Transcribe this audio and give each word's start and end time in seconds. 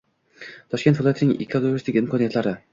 Toshkent 0.77 0.97
viloyatining 1.01 1.37
ekoturistik 1.47 2.03
imkoniyatlari 2.05 2.61